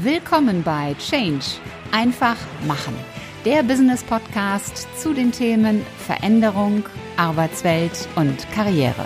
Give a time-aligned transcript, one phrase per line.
[0.00, 1.44] Willkommen bei Change.
[1.90, 2.36] Einfach
[2.68, 2.94] machen.
[3.44, 6.84] Der Business Podcast zu den Themen Veränderung,
[7.16, 9.04] Arbeitswelt und Karriere.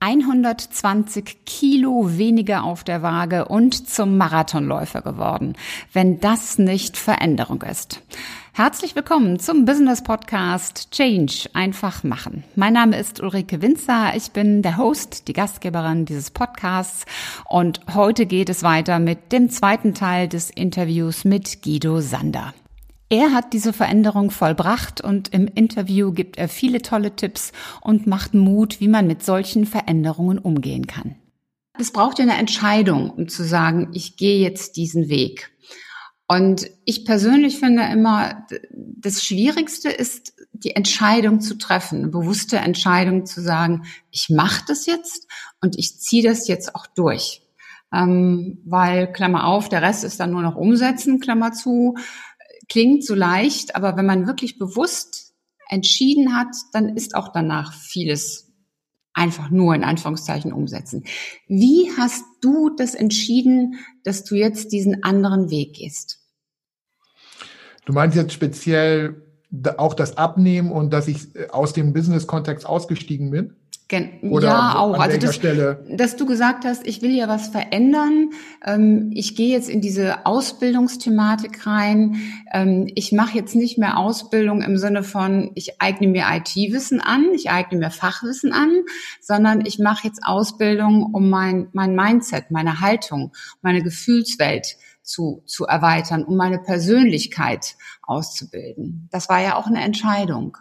[0.00, 5.54] ...120 Kilo weniger auf der Waage und zum Marathonläufer geworden,
[5.94, 8.02] wenn das nicht Veränderung ist.
[8.56, 12.44] Herzlich willkommen zum Business Podcast Change einfach machen.
[12.54, 14.12] Mein Name ist Ulrike Winzer.
[14.14, 17.04] Ich bin der Host, die Gastgeberin dieses Podcasts
[17.48, 22.54] und heute geht es weiter mit dem zweiten Teil des Interviews mit Guido Sander.
[23.08, 27.50] Er hat diese Veränderung vollbracht und im Interview gibt er viele tolle Tipps
[27.80, 31.16] und macht Mut, wie man mit solchen Veränderungen umgehen kann.
[31.76, 35.50] Es braucht ja eine Entscheidung, um zu sagen, ich gehe jetzt diesen Weg.
[36.26, 43.26] Und ich persönlich finde immer, das Schwierigste ist, die Entscheidung zu treffen, eine bewusste Entscheidung
[43.26, 45.26] zu sagen, ich mache das jetzt
[45.60, 47.42] und ich ziehe das jetzt auch durch.
[47.92, 51.96] Ähm, weil, Klammer auf, der Rest ist dann nur noch umsetzen, Klammer zu.
[52.68, 55.34] Klingt so leicht, aber wenn man wirklich bewusst
[55.68, 58.52] entschieden hat, dann ist auch danach vieles
[59.12, 61.04] einfach nur in Anführungszeichen umsetzen.
[61.46, 66.23] Wie hast du das entschieden, dass du jetzt diesen anderen Weg gehst?
[67.84, 69.16] Du meinst jetzt speziell
[69.76, 73.54] auch das Abnehmen und dass ich äh, aus dem Business-Kontext ausgestiegen bin?
[74.22, 74.98] Oder ja, auch.
[74.98, 75.38] Also das,
[75.90, 78.30] dass du gesagt hast, ich will ja was verändern.
[78.64, 82.16] Ähm, ich gehe jetzt in diese Ausbildungsthematik rein.
[82.52, 87.26] Ähm, ich mache jetzt nicht mehr Ausbildung im Sinne von, ich eigne mir IT-Wissen an,
[87.34, 88.70] ich eigne mir Fachwissen an,
[89.20, 95.66] sondern ich mache jetzt Ausbildung, um mein, mein Mindset, meine Haltung, meine Gefühlswelt zu, zu
[95.66, 99.08] erweitern, um meine Persönlichkeit auszubilden.
[99.12, 100.56] Das war ja auch eine Entscheidung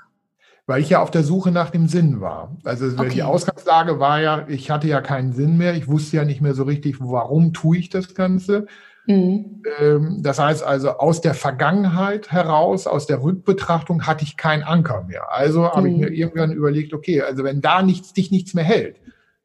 [0.66, 2.56] weil ich ja auf der Suche nach dem Sinn war.
[2.64, 3.10] Also okay.
[3.10, 5.76] die Ausgangslage war ja, ich hatte ja keinen Sinn mehr.
[5.76, 8.68] Ich wusste ja nicht mehr so richtig, warum tue ich das Ganze.
[9.06, 9.62] Mhm.
[9.80, 15.04] Ähm, das heißt also, aus der Vergangenheit heraus, aus der Rückbetrachtung hatte ich keinen Anker
[15.04, 15.34] mehr.
[15.34, 15.96] Also habe mhm.
[15.96, 19.02] ich mir irgendwann überlegt, okay, also wenn da nichts, dich nichts mehr hält,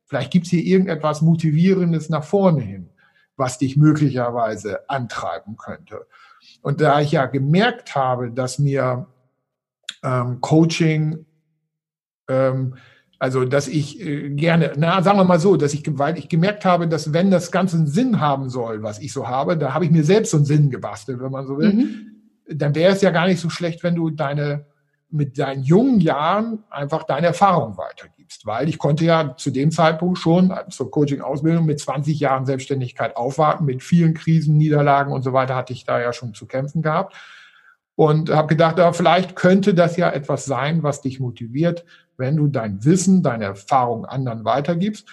[0.06, 2.90] vielleicht gibt's hier irgendetwas Motivierendes nach vorne hin,
[3.38, 6.06] was dich möglicherweise antreiben könnte.
[6.60, 9.06] Und da ich ja gemerkt habe, dass mir
[10.02, 11.24] ähm, Coaching,
[12.28, 12.76] ähm,
[13.18, 16.64] also dass ich äh, gerne, na sagen wir mal so, dass ich, weil ich gemerkt
[16.64, 19.84] habe, dass wenn das Ganze einen Sinn haben soll, was ich so habe, da habe
[19.84, 22.06] ich mir selbst so einen Sinn gebastelt, wenn man so will, mhm.
[22.48, 24.66] dann wäre es ja gar nicht so schlecht, wenn du deine
[25.10, 30.18] mit deinen jungen Jahren einfach deine Erfahrung weitergibst, weil ich konnte ja zu dem Zeitpunkt
[30.18, 35.54] schon zur Coaching-Ausbildung mit 20 Jahren Selbstständigkeit aufwarten, mit vielen Krisen, Niederlagen und so weiter
[35.56, 37.14] hatte ich da ja schon zu kämpfen gehabt
[37.98, 41.84] und habe gedacht, ja, vielleicht könnte das ja etwas sein, was dich motiviert,
[42.16, 45.08] wenn du dein Wissen, deine Erfahrung anderen weitergibst.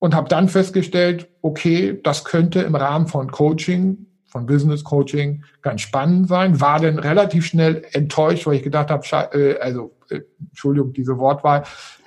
[0.00, 5.82] Und habe dann festgestellt, okay, das könnte im Rahmen von Coaching, von Business Coaching ganz
[5.82, 6.60] spannend sein.
[6.60, 9.92] War dann relativ schnell enttäuscht, weil ich gedacht habe, äh, also
[10.40, 11.64] Entschuldigung, diese Wortwahl,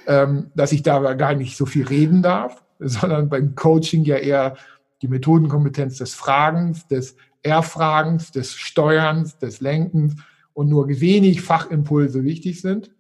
[0.08, 4.56] ähm, dass ich da gar nicht so viel reden darf, sondern beim Coaching ja eher
[5.02, 10.16] die Methodenkompetenz des Fragens, des Erfragens, des Steuerns, des Lenkens
[10.54, 12.92] und nur wenig Fachimpulse wichtig sind.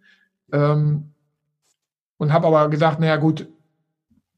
[0.51, 1.11] Ähm,
[2.17, 3.47] und habe aber gesagt, naja gut,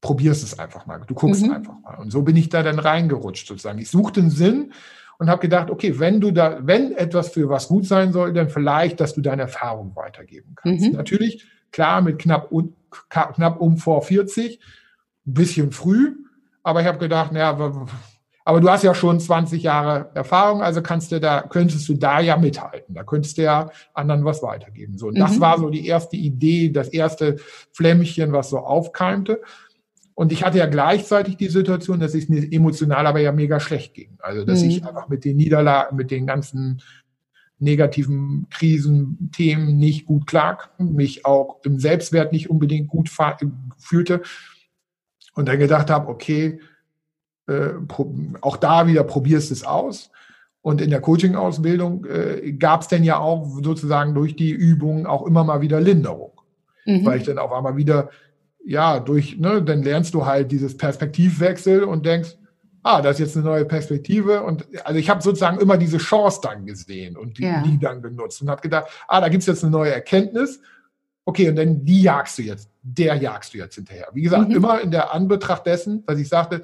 [0.01, 1.51] probierst es einfach mal, du guckst mhm.
[1.51, 1.95] einfach mal.
[1.95, 3.79] Und so bin ich da dann reingerutscht sozusagen.
[3.79, 4.71] Ich suchte einen Sinn
[5.19, 8.49] und habe gedacht, okay, wenn du da, wenn etwas für was gut sein soll, dann
[8.49, 10.85] vielleicht, dass du deine Erfahrung weitergeben kannst.
[10.85, 10.93] Mhm.
[10.93, 12.75] Natürlich, klar, mit knapp, un,
[13.09, 14.59] knapp um vor 40,
[15.25, 16.15] ein bisschen früh,
[16.63, 17.57] aber ich habe gedacht, naja,
[18.47, 22.21] aber du hast ja schon 20 Jahre Erfahrung, also kannst du da, könntest du da
[22.21, 22.95] ja mithalten.
[22.95, 24.97] Da könntest du ja anderen was weitergeben.
[24.97, 25.41] So, und das mhm.
[25.41, 27.35] war so die erste Idee, das erste
[27.73, 29.41] Flämmchen, was so aufkeimte.
[30.17, 33.93] Und ich hatte ja gleichzeitig die Situation, dass es mir emotional aber ja mega schlecht
[33.93, 34.17] ging.
[34.17, 34.69] Also, dass mhm.
[34.69, 36.81] ich einfach mit den Niederlagen, mit den ganzen
[37.59, 43.11] negativen Krisen, Themen nicht gut klar, mich auch im Selbstwert nicht unbedingt gut
[43.77, 44.23] fühlte.
[45.35, 46.61] Und dann gedacht habe, okay,
[47.45, 47.73] äh,
[48.41, 50.09] auch da wieder probierst es aus.
[50.61, 55.27] Und in der Coaching-Ausbildung äh, gab es denn ja auch sozusagen durch die Übungen auch
[55.27, 56.31] immer mal wieder Linderung.
[56.87, 57.05] Mhm.
[57.05, 58.09] Weil ich dann auf einmal wieder,
[58.67, 62.37] ja, durch, ne, dann lernst du halt dieses Perspektivwechsel und denkst,
[62.83, 64.43] ah, das ist jetzt eine neue Perspektive.
[64.43, 67.61] Und also ich habe sozusagen immer diese Chance dann gesehen und die, ja.
[67.61, 70.59] die dann genutzt und habe gedacht, ah, da gibt's jetzt eine neue Erkenntnis.
[71.25, 74.07] Okay, und dann die jagst du jetzt, der jagst du jetzt hinterher.
[74.13, 74.55] Wie gesagt, mhm.
[74.55, 76.63] immer in der Anbetracht dessen, was ich sagte,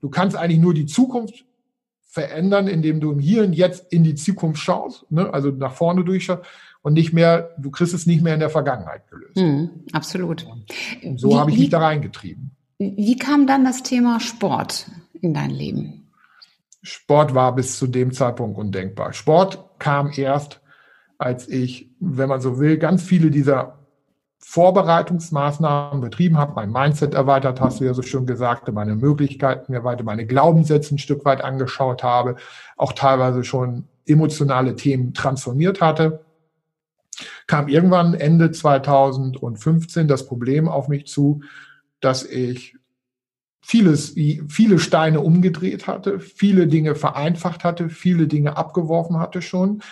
[0.00, 1.44] Du kannst eigentlich nur die Zukunft
[2.00, 5.32] verändern, indem du im Hier und Jetzt in die Zukunft schaust, ne?
[5.32, 6.42] also nach vorne durchschaust.
[6.82, 9.36] Und nicht mehr, du kriegst es nicht mehr in der Vergangenheit gelöst.
[9.36, 10.46] Mhm, absolut.
[11.02, 12.52] Und so habe ich mich da reingetrieben.
[12.78, 14.90] Wie kam dann das Thema Sport
[15.20, 16.10] in dein Leben?
[16.82, 19.12] Sport war bis zu dem Zeitpunkt undenkbar.
[19.12, 20.60] Sport kam erst,
[21.18, 23.80] als ich, wenn man so will, ganz viele dieser
[24.38, 29.84] Vorbereitungsmaßnahmen betrieben habe, mein Mindset erweitert, hast du ja so schön gesagt, meine Möglichkeiten mir
[29.84, 32.36] weiter, meine Glaubenssätze ein Stück weit angeschaut habe,
[32.78, 36.24] auch teilweise schon emotionale Themen transformiert hatte,
[37.50, 41.40] kam irgendwann Ende 2015 das Problem auf mich zu,
[41.98, 42.76] dass ich
[43.60, 44.14] vieles,
[44.46, 49.82] viele Steine umgedreht hatte, viele Dinge vereinfacht hatte, viele Dinge abgeworfen hatte schon,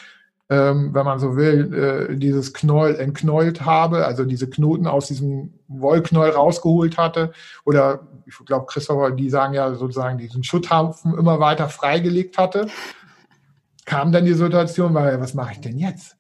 [0.48, 5.54] ähm, wenn man so will, äh, dieses Knäuel entknäult habe, also diese Knoten aus diesem
[5.66, 7.32] Wollknäuel rausgeholt hatte.
[7.64, 12.68] Oder ich glaube, Christopher, die sagen ja sozusagen, diesen Schutthaufen immer weiter freigelegt hatte.
[13.84, 16.17] Kam dann die Situation, weil, was mache ich denn jetzt?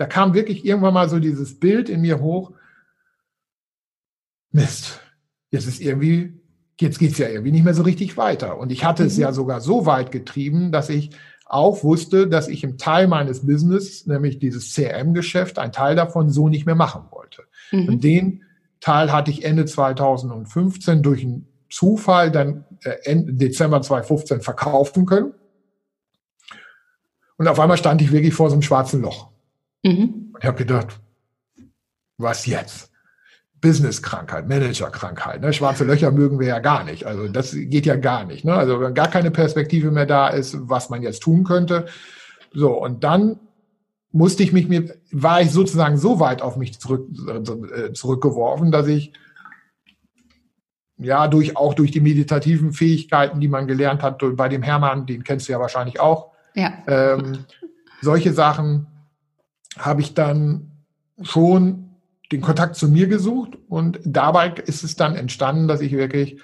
[0.00, 2.52] Da kam wirklich irgendwann mal so dieses Bild in mir hoch.
[4.50, 4.98] Mist,
[5.50, 6.40] jetzt ist irgendwie,
[6.80, 8.56] jetzt geht's ja irgendwie nicht mehr so richtig weiter.
[8.56, 9.08] Und ich hatte mhm.
[9.08, 11.10] es ja sogar so weit getrieben, dass ich
[11.44, 16.48] auch wusste, dass ich im Teil meines Business, nämlich dieses CRM-Geschäft, ein Teil davon so
[16.48, 17.42] nicht mehr machen wollte.
[17.70, 17.88] Mhm.
[17.88, 18.44] Und den
[18.80, 25.34] Teil hatte ich Ende 2015 durch einen Zufall dann äh, Ende Dezember 2015 verkaufen können.
[27.36, 29.30] Und auf einmal stand ich wirklich vor so einem schwarzen Loch.
[29.82, 30.30] Mhm.
[30.32, 31.00] Und ich habe gedacht,
[32.18, 32.90] was jetzt?
[33.60, 35.42] Business-Krankheit, Manager-Krankheit.
[35.42, 35.52] Ne?
[35.52, 37.04] Schwarze Löcher mögen wir ja gar nicht.
[37.04, 38.44] Also das geht ja gar nicht.
[38.44, 38.54] Ne?
[38.54, 41.86] Also wenn gar keine Perspektive mehr da ist, was man jetzt tun könnte.
[42.52, 43.38] So, und dann
[44.12, 48.86] musste ich mich mir, war ich sozusagen so weit auf mich zurück, äh, zurückgeworfen, dass
[48.86, 49.12] ich
[50.96, 55.22] ja durch auch durch die meditativen Fähigkeiten, die man gelernt hat, bei dem Hermann, den
[55.22, 56.32] kennst du ja wahrscheinlich auch.
[56.54, 56.72] Ja.
[56.86, 57.44] Ähm,
[58.00, 58.86] solche Sachen
[59.78, 60.70] habe ich dann
[61.22, 61.90] schon
[62.32, 66.40] den Kontakt zu mir gesucht und dabei ist es dann entstanden, dass ich wirklich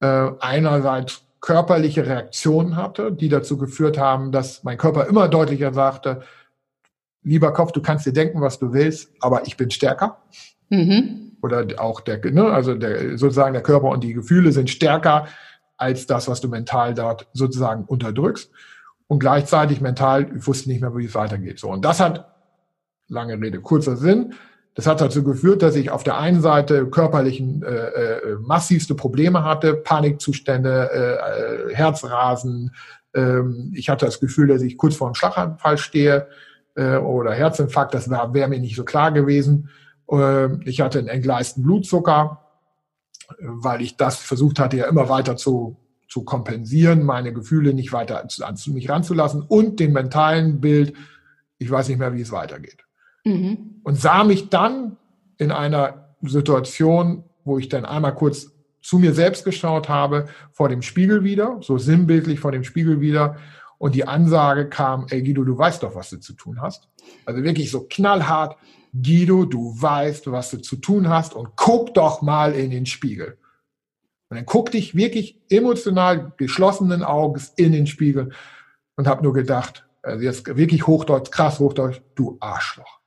[0.00, 6.22] äh, einerseits körperliche Reaktionen hatte, die dazu geführt haben, dass mein Körper immer deutlicher sagte,
[7.22, 10.22] lieber Kopf, du kannst dir denken, was du willst, aber ich bin stärker.
[10.70, 11.32] Mhm.
[11.42, 15.26] Oder auch der, ne, also der, sozusagen der Körper und die Gefühle sind stärker
[15.76, 18.50] als das, was du mental dort sozusagen unterdrückst.
[19.06, 21.58] Und gleichzeitig mental, ich wusste nicht mehr, wie es weitergeht.
[21.58, 21.68] So.
[21.68, 22.33] Und das hat,
[23.14, 24.34] lange Rede, kurzer Sinn,
[24.74, 29.44] das hat dazu geführt, dass ich auf der einen Seite körperlichen äh, äh, massivste Probleme
[29.44, 32.74] hatte, Panikzustände, äh, äh, Herzrasen.
[33.14, 36.26] Ähm, ich hatte das Gefühl, dass ich kurz vor einem Schlaganfall stehe
[36.74, 37.94] äh, oder Herzinfarkt.
[37.94, 39.70] Das wäre wär mir nicht so klar gewesen.
[40.10, 42.40] Äh, ich hatte einen entgleisten Blutzucker,
[43.38, 45.76] weil ich das versucht hatte, ja immer weiter zu
[46.06, 50.94] zu kompensieren, meine Gefühle nicht weiter an, mich ranzulassen und den mentalen Bild,
[51.58, 52.84] ich weiß nicht mehr, wie es weitergeht.
[53.24, 53.80] Mhm.
[53.82, 54.96] Und sah mich dann
[55.38, 60.82] in einer Situation, wo ich dann einmal kurz zu mir selbst geschaut habe, vor dem
[60.82, 63.36] Spiegel wieder, so sinnbildlich vor dem Spiegel wieder.
[63.78, 66.88] Und die Ansage kam, ey Guido, du weißt doch, was du zu tun hast.
[67.24, 68.56] Also wirklich so knallhart,
[68.92, 73.38] Guido, du weißt, was du zu tun hast und guck doch mal in den Spiegel.
[74.28, 78.30] Und dann guckte ich wirklich emotional geschlossenen Auges in den Spiegel
[78.96, 83.00] und habe nur gedacht, also jetzt wirklich Hochdeutsch, krass Hochdeutsch, du Arschloch.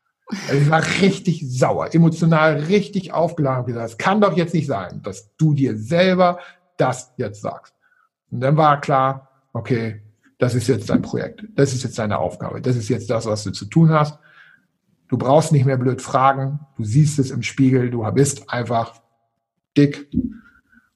[0.50, 3.65] Also ich war richtig sauer, emotional richtig aufgeladen.
[3.65, 6.39] Gesagt, es kann doch jetzt nicht sein, dass du dir selber
[6.75, 7.74] das jetzt sagst.
[8.29, 10.01] Und dann war klar, okay,
[10.38, 11.46] das ist jetzt dein Projekt.
[11.55, 12.62] Das ist jetzt deine Aufgabe.
[12.62, 14.19] Das ist jetzt das, was du zu tun hast.
[15.07, 16.60] Du brauchst nicht mehr blöd fragen.
[16.75, 17.89] Du siehst es im Spiegel.
[17.89, 19.01] Du bist einfach
[19.77, 20.10] dick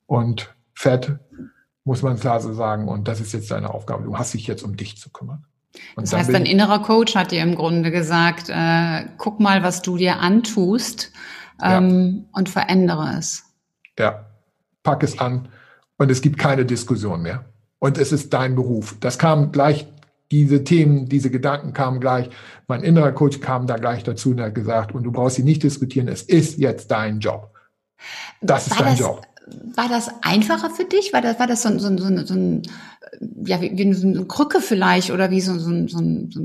[0.05, 1.17] und fett,
[1.85, 2.87] muss man klar so sagen.
[2.87, 4.03] Und das ist jetzt deine Aufgabe.
[4.03, 5.45] Du hast dich jetzt um dich zu kümmern.
[5.95, 9.81] Und das heißt, dein innerer Coach hat dir im Grunde gesagt, äh, guck mal, was
[9.81, 11.11] du dir antust
[11.63, 12.37] ähm, ja.
[12.37, 13.43] und verändere es.
[13.97, 14.25] Ja,
[14.83, 15.47] pack es an
[15.97, 17.45] und es gibt keine Diskussion mehr.
[17.79, 18.95] Und es ist dein Beruf.
[18.99, 19.87] Das kam gleich,
[20.29, 22.29] diese Themen, diese Gedanken kamen gleich.
[22.67, 25.63] Mein innerer Coach kam da gleich dazu und hat gesagt, und du brauchst sie nicht
[25.63, 27.53] diskutieren, es ist jetzt dein Job.
[28.39, 29.27] Das war ist dein das, Job.
[29.75, 31.13] War das einfacher für dich?
[31.13, 32.63] War das, war das so, so, so, so ein
[33.45, 36.41] ja, wie, wie so eine Krücke vielleicht oder wie so, so, so, so,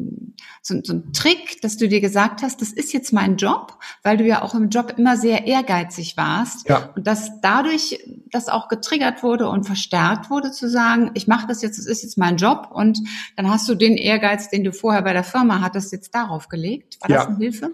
[0.63, 4.17] so, so ein Trick, dass du dir gesagt hast, das ist jetzt mein Job, weil
[4.17, 6.91] du ja auch im Job immer sehr ehrgeizig warst ja.
[6.97, 11.63] und dass dadurch das auch getriggert wurde und verstärkt wurde zu sagen, ich mache das
[11.63, 13.01] jetzt, das ist jetzt mein Job und
[13.37, 16.99] dann hast du den Ehrgeiz, den du vorher bei der Firma hattest, jetzt darauf gelegt.
[17.01, 17.17] War ja.
[17.19, 17.71] das eine Hilfe?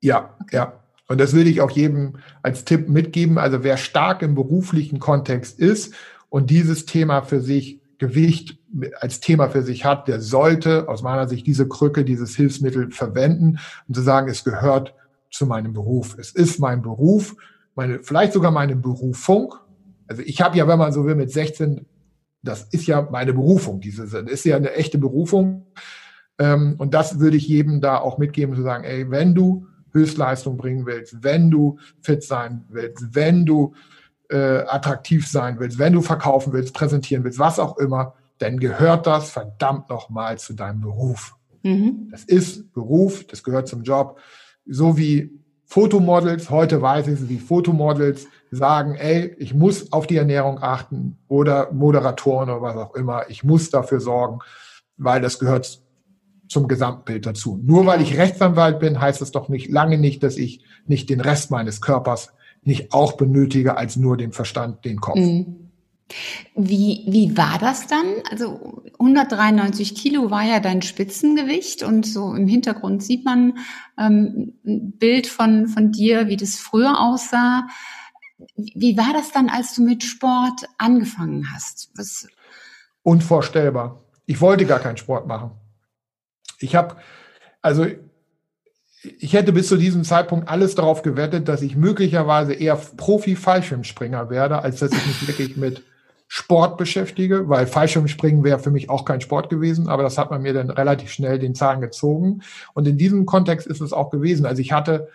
[0.00, 0.56] Ja, okay.
[0.56, 0.79] ja.
[1.10, 3.36] Und das würde ich auch jedem als Tipp mitgeben.
[3.36, 5.92] Also wer stark im beruflichen Kontext ist
[6.28, 8.60] und dieses Thema für sich Gewicht
[9.00, 13.58] als Thema für sich hat, der sollte aus meiner Sicht diese Krücke, dieses Hilfsmittel verwenden
[13.88, 14.94] und zu sagen, es gehört
[15.32, 16.16] zu meinem Beruf.
[16.16, 17.34] Es ist mein Beruf,
[17.74, 19.56] meine, vielleicht sogar meine Berufung.
[20.06, 21.86] Also ich habe ja, wenn man so will, mit 16,
[22.42, 25.66] das ist ja meine Berufung, diese, das ist ja eine echte Berufung.
[26.38, 30.56] Ähm, und das würde ich jedem da auch mitgeben, zu sagen, ey, wenn du Höchstleistung
[30.56, 33.74] bringen willst, wenn du fit sein willst, wenn du
[34.30, 39.06] äh, attraktiv sein willst, wenn du verkaufen willst, präsentieren willst, was auch immer, dann gehört
[39.06, 41.36] das verdammt nochmal zu deinem Beruf.
[41.62, 42.08] Mhm.
[42.10, 44.18] Das ist Beruf, das gehört zum Job.
[44.66, 45.30] So wie
[45.64, 51.70] Fotomodels, heute weiß ich, wie Fotomodels sagen, ey, ich muss auf die Ernährung achten oder
[51.72, 54.40] Moderatoren oder was auch immer, ich muss dafür sorgen,
[54.96, 55.80] weil das gehört
[56.50, 57.60] zum Gesamtbild dazu.
[57.62, 61.20] Nur weil ich Rechtsanwalt bin, heißt es doch nicht lange nicht, dass ich nicht den
[61.20, 65.16] Rest meines Körpers nicht auch benötige als nur den Verstand, den Kopf.
[65.16, 65.70] Mhm.
[66.56, 68.04] Wie, wie war das dann?
[68.28, 73.58] Also 193 Kilo war ja dein Spitzengewicht und so im Hintergrund sieht man
[73.96, 77.68] ähm, ein Bild von, von dir, wie das früher aussah.
[78.56, 81.92] Wie war das dann, als du mit Sport angefangen hast?
[81.94, 82.26] Was?
[83.04, 84.00] Unvorstellbar.
[84.26, 85.52] Ich wollte gar keinen Sport machen.
[86.60, 86.96] Ich habe,
[87.62, 87.86] also
[89.02, 94.62] ich hätte bis zu diesem Zeitpunkt alles darauf gewettet, dass ich möglicherweise eher Profi-Fallschirmspringer werde,
[94.62, 95.82] als dass ich mich wirklich mit
[96.32, 100.42] Sport beschäftige, weil Fallschirmspringen wäre für mich auch kein Sport gewesen, aber das hat man
[100.42, 102.42] mir dann relativ schnell den Zahn gezogen.
[102.72, 104.46] Und in diesem Kontext ist es auch gewesen.
[104.46, 105.08] Also ich hatte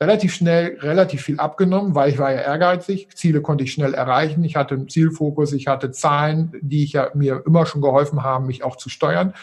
[0.00, 3.08] relativ schnell relativ viel abgenommen, weil ich war ja ehrgeizig.
[3.14, 4.42] Ziele konnte ich schnell erreichen.
[4.42, 8.46] Ich hatte einen Zielfokus, ich hatte Zahlen, die ich ja mir immer schon geholfen haben,
[8.46, 9.34] mich auch zu steuern.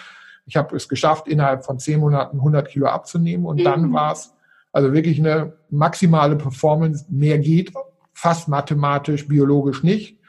[0.46, 3.64] Ich habe es geschafft, innerhalb von zehn Monaten 100 Kilo abzunehmen und mhm.
[3.64, 4.34] dann war es
[4.72, 7.06] also wirklich eine maximale Performance.
[7.10, 7.72] Mehr geht
[8.14, 10.20] fast mathematisch, biologisch nicht.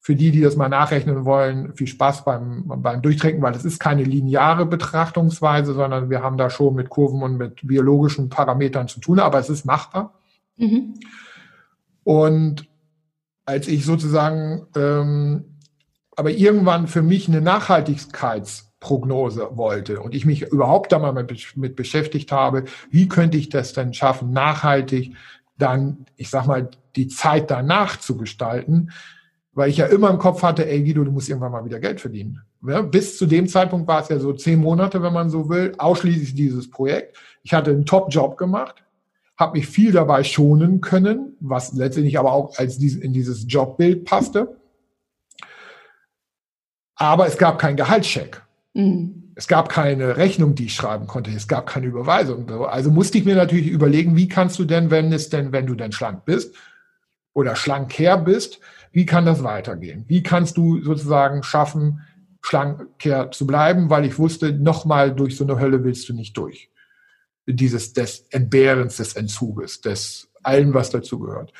[0.00, 3.78] Für die, die das mal nachrechnen wollen, viel Spaß beim, beim Durchtrinken, weil es ist
[3.78, 9.00] keine lineare Betrachtungsweise, sondern wir haben da schon mit Kurven und mit biologischen Parametern zu
[9.00, 10.18] tun, aber es ist machbar.
[10.56, 10.94] Mhm.
[12.02, 12.68] Und
[13.44, 15.52] als ich sozusagen ähm,
[16.16, 21.76] aber irgendwann für mich eine Nachhaltigkeits Prognose wollte und ich mich überhaupt da mal mit,
[21.76, 25.14] beschäftigt habe, wie könnte ich das denn schaffen, nachhaltig
[25.56, 28.90] dann, ich sag mal, die Zeit danach zu gestalten,
[29.52, 32.00] weil ich ja immer im Kopf hatte, ey Guido, du musst irgendwann mal wieder Geld
[32.00, 32.42] verdienen.
[32.66, 35.74] Ja, bis zu dem Zeitpunkt war es ja so zehn Monate, wenn man so will,
[35.78, 37.16] ausschließlich dieses Projekt.
[37.44, 38.84] Ich hatte einen Top-Job gemacht,
[39.36, 44.56] habe mich viel dabei schonen können, was letztendlich aber auch als in dieses Jobbild passte.
[46.96, 48.42] Aber es gab keinen Gehaltscheck.
[48.74, 49.32] Mhm.
[49.34, 51.30] Es gab keine Rechnung, die ich schreiben konnte.
[51.30, 52.50] Es gab keine Überweisung.
[52.66, 55.74] Also musste ich mir natürlich überlegen, wie kannst du denn, wenn es denn, wenn du
[55.74, 56.54] denn schlank bist
[57.32, 58.60] oder schlanker bist,
[58.92, 60.04] wie kann das weitergehen?
[60.06, 62.02] Wie kannst du sozusagen schaffen,
[62.42, 63.88] schlanker zu bleiben?
[63.88, 66.70] Weil ich wusste, nochmal durch so eine Hölle willst du nicht durch.
[67.46, 71.52] Dieses, des Entbehrens, des Entzuges, des allem, was dazu gehört.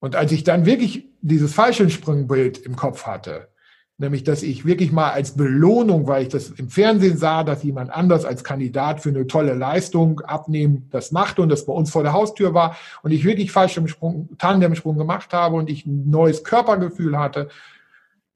[0.00, 3.48] Und als ich dann wirklich dieses Fallschirmsprungbild im Kopf hatte,
[3.96, 7.90] Nämlich, dass ich wirklich mal als Belohnung, weil ich das im Fernsehen sah, dass jemand
[7.90, 12.02] anders als Kandidat für eine tolle Leistung abnehmen das machte und das bei uns vor
[12.02, 17.16] der Haustür war und ich wirklich Fallschirmsprung, Tandemsprung gemacht habe und ich ein neues Körpergefühl
[17.16, 17.48] hatte,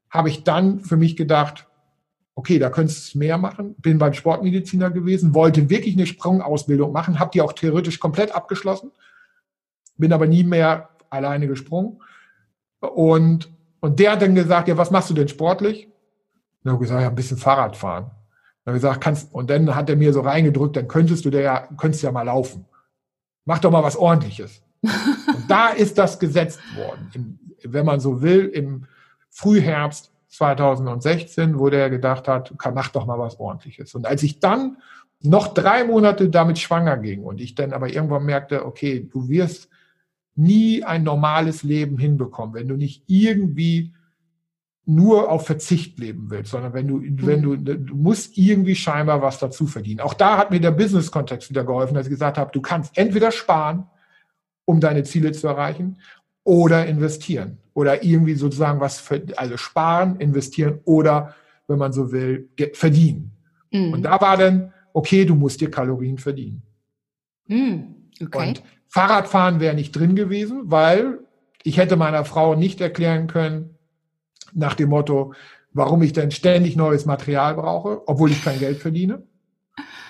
[0.09, 1.67] habe ich dann für mich gedacht,
[2.35, 3.75] okay, da könntest du mehr machen.
[3.79, 8.91] Bin beim Sportmediziner gewesen, wollte wirklich eine Sprungausbildung machen, habe die auch theoretisch komplett abgeschlossen,
[9.97, 12.01] bin aber nie mehr alleine gesprungen
[12.79, 15.85] und und der hat dann gesagt, ja, was machst du denn sportlich?
[15.85, 15.93] Und
[16.63, 18.11] dann habe ich gesagt, ja, ein bisschen Fahrrad fahren.
[18.65, 22.03] Dann gesagt, kannst, und dann hat er mir so reingedrückt, dann könntest du ja, könntest
[22.03, 22.65] ja mal laufen.
[23.45, 24.61] Mach doch mal was ordentliches.
[24.83, 27.09] und da ist das gesetzt worden.
[27.13, 28.85] Im, wenn man so will, im
[29.29, 33.95] Frühherbst 2016, wo der gedacht hat, mach doch mal was ordentliches.
[33.95, 34.77] Und als ich dann
[35.21, 39.69] noch drei Monate damit schwanger ging und ich dann aber irgendwann merkte, okay, du wirst
[40.39, 43.93] nie ein normales Leben hinbekommen, wenn du nicht irgendwie
[44.85, 47.25] nur auf Verzicht leben willst, sondern wenn du, mhm.
[47.25, 49.99] wenn du, du musst irgendwie scheinbar was dazu verdienen.
[49.99, 53.31] Auch da hat mir der Business-Kontext wieder geholfen, dass ich gesagt habe, du kannst entweder
[53.31, 53.85] sparen,
[54.65, 55.97] um deine Ziele zu erreichen,
[56.43, 57.59] oder investieren.
[57.73, 61.35] Oder irgendwie sozusagen was, für, also sparen, investieren oder,
[61.67, 63.31] wenn man so will, verdienen.
[63.71, 63.93] Mhm.
[63.93, 66.63] Und da war dann, okay, du musst dir Kalorien verdienen.
[67.45, 67.95] Mhm.
[68.21, 68.49] Okay.
[68.49, 71.19] Und Fahrradfahren wäre nicht drin gewesen, weil
[71.63, 73.75] ich hätte meiner Frau nicht erklären können,
[74.53, 75.33] nach dem Motto,
[75.73, 79.23] warum ich denn ständig neues Material brauche, obwohl ich kein Geld verdiene.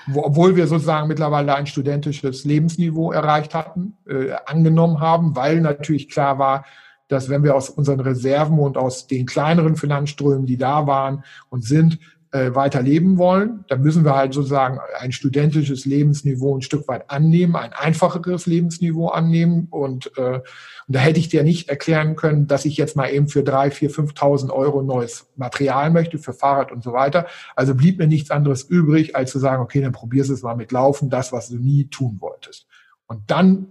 [0.07, 6.09] Wo, obwohl wir sozusagen mittlerweile ein studentisches Lebensniveau erreicht hatten, äh, angenommen haben, weil natürlich
[6.09, 6.65] klar war,
[7.09, 11.65] dass wenn wir aus unseren Reserven und aus den kleineren Finanzströmen, die da waren und
[11.65, 11.99] sind,
[12.31, 17.09] äh, weiter leben wollen, dann müssen wir halt sozusagen ein studentisches Lebensniveau ein Stück weit
[17.09, 19.67] annehmen, ein einfacheres Lebensniveau annehmen.
[19.71, 20.43] Und, äh, und
[20.87, 23.89] da hätte ich dir nicht erklären können, dass ich jetzt mal eben für drei, vier,
[23.89, 27.25] 5.000 Euro neues Material möchte für Fahrrad und so weiter.
[27.55, 30.55] Also blieb mir nichts anderes übrig, als zu sagen, okay, dann probierst du es mal
[30.55, 32.67] mit Laufen, das, was du nie tun wolltest.
[33.07, 33.69] Und dann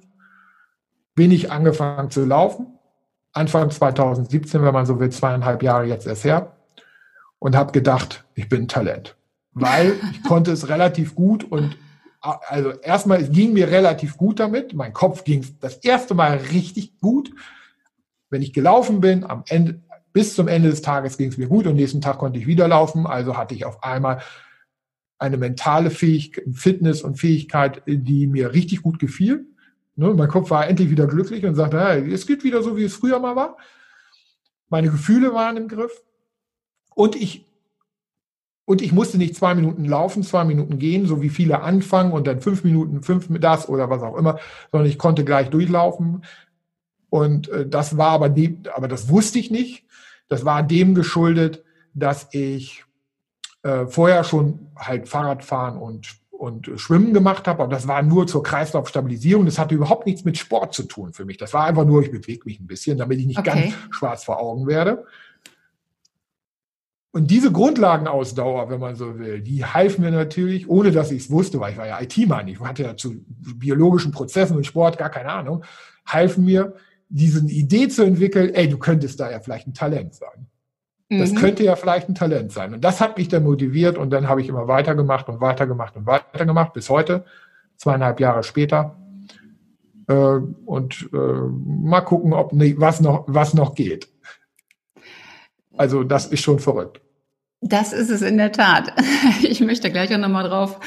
[1.15, 2.67] bin ich angefangen zu laufen.
[3.33, 6.58] Anfang 2017, wenn man so will, zweieinhalb Jahre jetzt erst her
[7.39, 9.17] und habe gedacht, ich bin ein Talent,
[9.53, 11.77] weil ich konnte es relativ gut und
[12.21, 14.75] also erstmal, es ging mir relativ gut damit.
[14.75, 17.31] Mein Kopf ging das erste Mal richtig gut.
[18.29, 19.81] Wenn ich gelaufen bin, am Ende,
[20.13, 22.67] bis zum Ende des Tages ging es mir gut und nächsten Tag konnte ich wieder
[22.67, 23.07] laufen.
[23.07, 24.21] Also hatte ich auf einmal
[25.19, 29.47] eine mentale Fähigkeit, Fitness und Fähigkeit, die mir richtig gut gefiel.
[29.97, 32.85] Ne, mein Kopf war endlich wieder glücklich und sagte, hey, es geht wieder so, wie
[32.85, 33.57] es früher mal war.
[34.69, 36.03] Meine Gefühle waren im Griff.
[36.99, 37.47] Und ich,
[38.65, 42.27] und ich musste nicht zwei Minuten laufen, zwei Minuten gehen, so wie viele anfangen und
[42.27, 44.41] dann fünf Minuten, fünf das oder was auch immer,
[44.73, 46.25] sondern ich konnte gleich durchlaufen.
[47.09, 49.85] Und äh, das war aber dem, aber das wusste ich nicht.
[50.27, 51.63] Das war dem geschuldet,
[51.95, 52.83] dass ich
[53.63, 58.45] äh, vorher schon halt Fahrradfahren und und Schwimmen gemacht habe, aber das war nur zur
[58.45, 59.45] Kreislaufstabilisierung.
[59.45, 61.37] Das hatte überhaupt nichts mit Sport zu tun für mich.
[61.37, 63.73] Das war einfach nur, ich bewege mich ein bisschen, damit ich nicht okay.
[63.73, 65.05] ganz schwarz vor Augen werde.
[67.11, 71.31] Und diese Grundlagenausdauer, wenn man so will, die half mir natürlich, ohne dass ich es
[71.31, 73.25] wusste, weil ich war ja IT-Mann, ich hatte ja zu
[73.57, 75.65] biologischen Prozessen und Sport gar keine Ahnung,
[76.07, 76.75] halfen mir,
[77.09, 80.47] diese Idee zu entwickeln, ey, du könntest da ja vielleicht ein Talent sein.
[81.09, 81.37] Das mhm.
[81.37, 82.75] könnte ja vielleicht ein Talent sein.
[82.75, 86.05] Und das hat mich dann motiviert und dann habe ich immer weitergemacht und weitergemacht und
[86.05, 87.25] weitergemacht bis heute,
[87.77, 88.99] zweieinhalb Jahre später.
[90.07, 94.09] Äh, und äh, mal gucken, ob nee, was noch, was noch geht.
[95.79, 97.01] Also das ist schon verrückt.
[97.61, 98.93] Das ist es in der Tat.
[99.43, 100.81] Ich möchte gleich auch nochmal drauf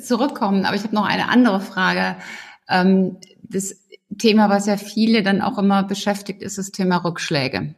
[0.00, 2.16] zurückkommen, aber ich habe noch eine andere Frage.
[2.68, 3.76] Ähm, das
[4.18, 7.74] Thema, was ja viele dann auch immer beschäftigt, ist das Thema Rückschläge.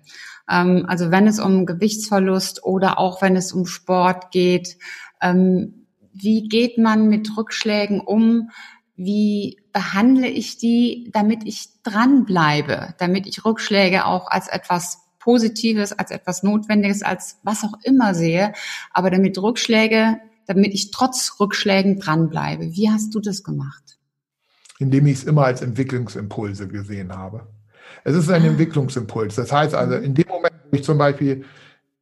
[0.50, 4.76] Ähm, also wenn es um Gewichtsverlust oder auch wenn es um Sport geht,
[5.20, 8.50] ähm, wie geht man mit Rückschlägen um?
[8.96, 16.10] Wie behandle ich die, damit ich dranbleibe, damit ich Rückschläge auch als etwas Positives, als
[16.10, 18.52] etwas Notwendiges, als was auch immer sehe,
[18.92, 22.72] aber damit Rückschläge, damit ich trotz Rückschlägen dranbleibe.
[22.72, 23.98] Wie hast du das gemacht?
[24.78, 27.46] Indem ich es immer als Entwicklungsimpulse gesehen habe.
[28.02, 28.46] Es ist ein ah.
[28.46, 29.34] Entwicklungsimpuls.
[29.36, 31.44] Das heißt also, in dem Moment, wo ich zum Beispiel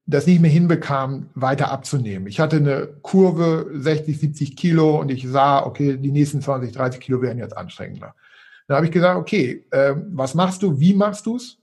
[0.06, 2.28] das nicht mehr hinbekam, weiter abzunehmen.
[2.28, 7.00] Ich hatte eine Kurve 60, 70 Kilo und ich sah, okay, die nächsten 20, 30
[7.00, 8.14] Kilo werden jetzt anstrengender.
[8.66, 11.57] Dann habe ich gesagt, okay, äh, was machst du, wie machst du es?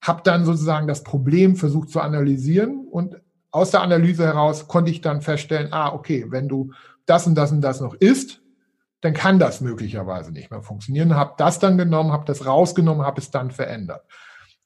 [0.00, 3.16] Habe dann sozusagen das Problem versucht zu analysieren und
[3.50, 6.72] aus der Analyse heraus konnte ich dann feststellen, ah, okay, wenn du
[7.06, 8.42] das und das und das noch isst,
[9.00, 11.14] dann kann das möglicherweise nicht mehr funktionieren.
[11.14, 14.04] Habe das dann genommen, habe das rausgenommen, habe es dann verändert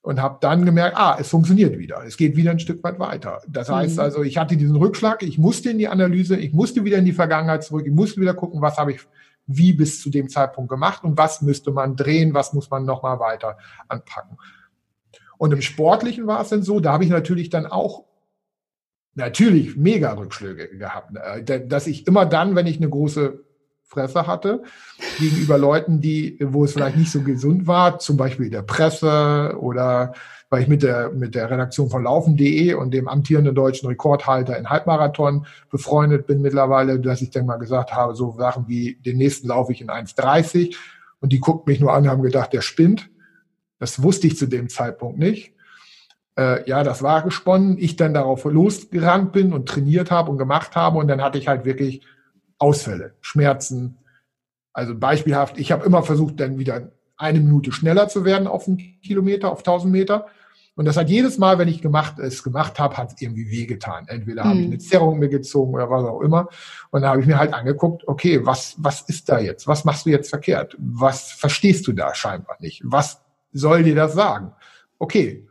[0.02, 3.42] und habe dann gemerkt, ah, es funktioniert wieder, es geht wieder ein Stück weit weiter.
[3.48, 3.74] Das mhm.
[3.74, 7.04] heißt also, ich hatte diesen Rückschlag, ich musste in die Analyse, ich musste wieder in
[7.04, 9.00] die Vergangenheit zurück, ich musste wieder gucken, was habe ich
[9.46, 13.18] wie bis zu dem Zeitpunkt gemacht und was müsste man drehen, was muss man nochmal
[13.18, 14.38] weiter anpacken.
[15.40, 18.04] Und im Sportlichen war es dann so, da habe ich natürlich dann auch
[19.14, 23.42] natürlich mega Rückschläge gehabt, äh, dass ich immer dann, wenn ich eine große
[23.82, 24.62] Fresse hatte,
[25.18, 30.12] gegenüber Leuten, die, wo es vielleicht nicht so gesund war, zum Beispiel der Presse oder
[30.50, 34.68] weil ich mit der, mit der Redaktion von Laufen.de und dem amtierenden deutschen Rekordhalter in
[34.68, 39.48] Halbmarathon befreundet bin mittlerweile, dass ich dann mal gesagt habe, so Sachen wie, den nächsten
[39.48, 40.76] laufe ich in 1,30
[41.20, 43.08] und die guckt mich nur an und haben gedacht, der spinnt.
[43.80, 45.54] Das wusste ich zu dem Zeitpunkt nicht.
[46.38, 47.76] Äh, ja, das war gesponnen.
[47.78, 51.48] Ich dann darauf losgerannt bin und trainiert habe und gemacht habe und dann hatte ich
[51.48, 52.02] halt wirklich
[52.58, 53.98] Ausfälle, Schmerzen.
[54.72, 58.78] Also beispielhaft, ich habe immer versucht, dann wieder eine Minute schneller zu werden auf einen
[59.02, 60.26] Kilometer, auf 1000 Meter.
[60.76, 64.06] Und das hat jedes Mal, wenn ich gemacht, es gemacht habe, hat es irgendwie wehgetan.
[64.08, 64.48] Entweder mhm.
[64.48, 66.48] habe ich eine Zerrung mir gezogen oder was auch immer.
[66.90, 69.66] Und da habe ich mir halt angeguckt, okay, was, was ist da jetzt?
[69.66, 70.76] Was machst du jetzt verkehrt?
[70.78, 72.82] Was verstehst du da scheinbar nicht?
[72.84, 73.20] Was
[73.52, 74.52] soll dir das sagen?
[74.98, 75.46] Okay,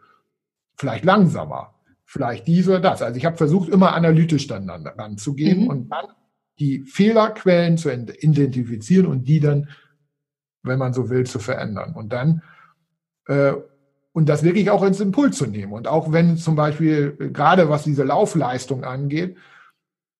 [0.75, 1.73] vielleicht langsamer,
[2.05, 3.01] vielleicht dies oder das.
[3.01, 5.67] Also ich habe versucht, immer analytisch dann ranzugehen mhm.
[5.67, 6.05] und dann
[6.59, 9.69] die Fehlerquellen zu identifizieren und die dann,
[10.63, 11.93] wenn man so will, zu verändern.
[11.93, 12.41] Und dann
[13.27, 13.53] äh,
[14.11, 15.71] und das wirklich auch ins Impuls zu nehmen.
[15.71, 19.37] Und auch wenn zum Beispiel, äh, gerade was diese Laufleistung angeht,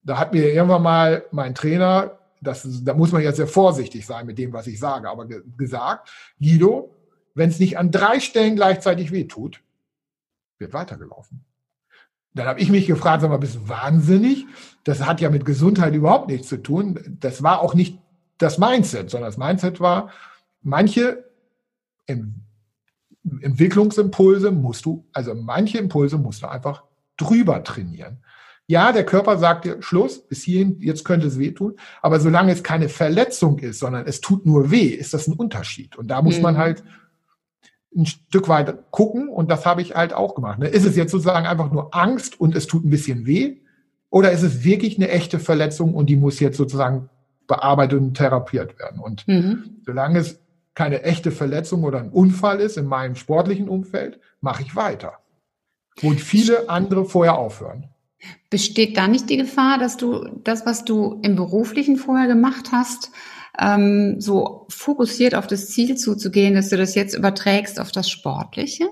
[0.04, 4.26] da hat mir irgendwann mal mein Trainer, das, da muss man jetzt sehr vorsichtig sein
[4.26, 6.96] mit dem, was ich sage, aber ge gesagt, Guido,
[7.34, 9.62] wenn es nicht an drei Stellen gleichzeitig wehtut,
[10.58, 11.46] wird weitergelaufen.
[12.34, 14.46] Dann habe ich mich gefragt, sag mal, bist du wahnsinnig?
[14.84, 17.18] Das hat ja mit Gesundheit überhaupt nichts zu tun.
[17.20, 18.00] Das war auch nicht
[18.38, 20.12] das Mindset, sondern das Mindset war,
[20.62, 21.26] manche
[23.42, 26.84] Entwicklungsimpulse musst du, also manche Impulse musst du einfach
[27.18, 28.24] drüber trainieren.
[28.68, 31.76] Ja, der Körper sagt dir Schluss, bis hierhin, jetzt könnte es wehtun.
[32.04, 35.98] Aber solange es keine Verletzung ist, sondern es tut nur weh, ist das ein Unterschied.
[35.98, 36.44] Und da muss mhm.
[36.44, 36.84] man halt
[37.96, 39.30] ein Stück weit gucken.
[39.30, 40.60] Und das habe ich halt auch gemacht.
[40.60, 40.68] Ne?
[40.68, 43.58] Ist es jetzt sozusagen einfach nur Angst und es tut ein bisschen weh?
[44.10, 47.10] Oder ist es wirklich eine echte Verletzung und die muss jetzt sozusagen
[47.48, 49.00] bearbeitet und therapiert werden?
[49.00, 49.82] Und mhm.
[49.86, 50.40] solange es
[50.74, 55.14] keine echte Verletzung oder ein Unfall ist in meinem sportlichen Umfeld, mache ich weiter.
[56.02, 57.90] Wo viele andere vorher aufhören.
[58.50, 63.12] Besteht da nicht die Gefahr, dass du das, was du im beruflichen vorher gemacht hast,
[63.62, 68.88] ähm, so fokussiert auf das Ziel zuzugehen, dass du das jetzt überträgst auf das Sportliche?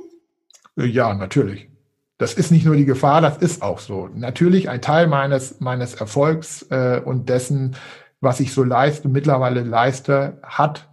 [0.75, 1.69] Ja, natürlich.
[2.17, 4.09] Das ist nicht nur die Gefahr, das ist auch so.
[4.13, 7.75] Natürlich ein Teil meines, meines Erfolgs äh, und dessen,
[8.21, 10.89] was ich so leiste, mittlerweile leiste, hat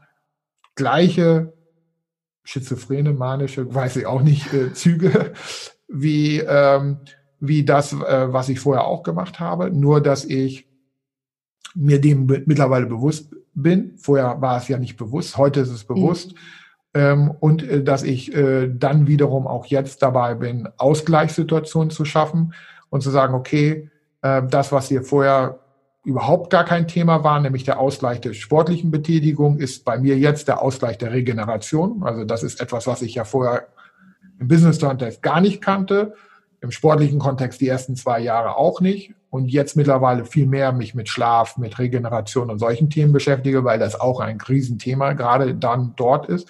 [0.75, 1.55] gleiche
[2.45, 5.33] schizophrene, manische, weiß ich auch nicht, äh, Züge
[5.89, 6.99] wie, ähm,
[7.41, 9.71] wie das, äh, was ich vorher auch gemacht habe.
[9.71, 10.69] Nur, dass ich
[11.75, 13.95] mir dem mittlerweile bewusst bin.
[13.97, 16.33] Vorher war es ja nicht bewusst, heute ist es bewusst.
[16.33, 16.39] Mhm.
[16.95, 22.55] Ähm, und äh, dass ich äh, dann wiederum auch jetzt dabei bin, Ausgleichssituationen zu schaffen
[22.89, 23.91] und zu sagen, okay,
[24.23, 25.59] äh, das, was hier vorher
[26.05, 30.47] überhaupt gar kein Thema war, nämlich der Ausgleich der sportlichen Betätigung, ist bei mir jetzt
[30.49, 32.03] der Ausgleich der Regeneration.
[32.05, 33.67] Also das ist etwas, was ich ja vorher
[34.39, 36.15] im Business-Kontext gar nicht kannte,
[36.61, 40.94] im sportlichen Kontext die ersten zwei Jahre auch nicht und jetzt mittlerweile viel mehr mich
[40.94, 45.94] mit Schlaf, mit Regeneration und solchen Themen beschäftige, weil das auch ein Riesenthema gerade dann
[45.97, 46.49] dort ist.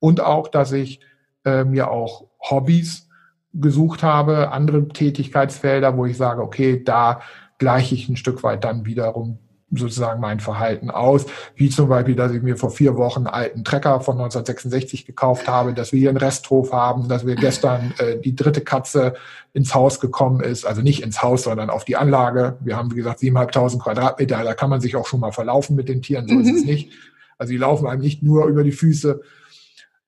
[0.00, 1.00] Und auch, dass ich
[1.46, 3.08] äh, mir auch Hobbys
[3.54, 7.22] gesucht habe, andere Tätigkeitsfelder, wo ich sage, okay, da
[7.56, 9.38] gleiche ich ein Stück weit dann wiederum
[9.72, 11.26] sozusagen mein Verhalten aus.
[11.54, 15.48] Wie zum Beispiel, dass ich mir vor vier Wochen einen alten Trecker von 1966 gekauft
[15.48, 19.14] habe, dass wir hier einen Resthof haben, dass wir gestern äh, die dritte Katze
[19.52, 22.56] ins Haus gekommen ist, also nicht ins Haus, sondern auf die Anlage.
[22.60, 25.88] Wir haben, wie gesagt, siebeneinhalbtausend Quadratmeter, da kann man sich auch schon mal verlaufen mit
[25.88, 26.40] den Tieren, so mhm.
[26.40, 26.70] ist es mhm.
[26.70, 26.92] nicht.
[27.38, 29.20] Also die laufen einem nicht nur über die Füße,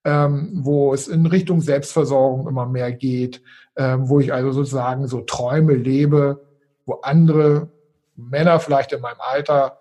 [0.04, 3.42] ähm, wo es in Richtung Selbstversorgung immer mehr geht,
[3.76, 6.44] ähm, wo ich also sozusagen so Träume lebe,
[6.84, 7.70] wo andere
[8.30, 9.78] Männer vielleicht in meinem Alter,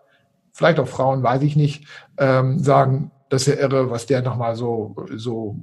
[0.51, 1.85] vielleicht auch Frauen, weiß ich nicht,
[2.17, 5.57] ähm, sagen, das ist ja irre, was der nochmal so, so,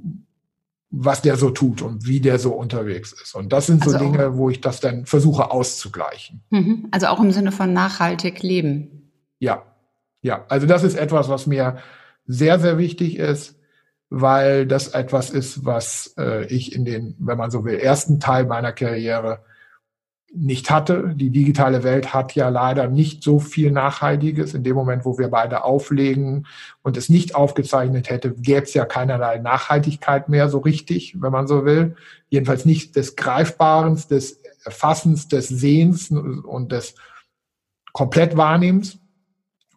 [0.89, 3.35] was der so tut und wie der so unterwegs ist.
[3.35, 6.41] Und das sind so also Dinge, wo ich das dann versuche auszugleichen.
[6.49, 6.87] Mhm.
[6.91, 9.11] Also auch im Sinne von nachhaltig leben.
[9.37, 9.63] Ja,
[10.21, 10.45] ja.
[10.49, 11.77] Also das ist etwas, was mir
[12.25, 13.59] sehr, sehr wichtig ist,
[14.09, 18.45] weil das etwas ist, was äh, ich in den, wenn man so will, ersten Teil
[18.45, 19.43] meiner Karriere
[20.33, 21.13] nicht hatte.
[21.15, 24.53] Die digitale Welt hat ja leider nicht so viel Nachhaltiges.
[24.53, 26.45] In dem Moment, wo wir beide auflegen
[26.81, 31.47] und es nicht aufgezeichnet hätte, gäbe es ja keinerlei Nachhaltigkeit mehr so richtig, wenn man
[31.47, 31.95] so will.
[32.29, 36.95] Jedenfalls nicht des Greifbarens, des Erfassens, des Sehens und des
[37.93, 38.99] Komplettwahrnehmens.